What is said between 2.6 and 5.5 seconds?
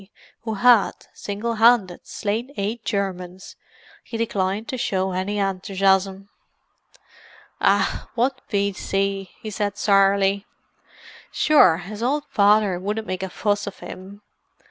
Germans, he declined to show any